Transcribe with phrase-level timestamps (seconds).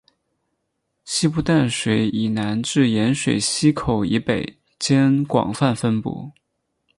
[1.05, 6.31] 西部淡水以南至盐水溪口以北间广泛分布。